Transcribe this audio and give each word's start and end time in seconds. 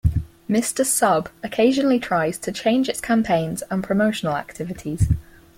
Mr.Sub 0.49 1.29
occasionally 1.43 1.99
tries 1.99 2.39
to 2.39 2.51
change 2.51 2.89
its 2.89 2.99
campaigns 2.99 3.61
and 3.69 3.83
promotional 3.83 4.35
activities. 4.35 5.09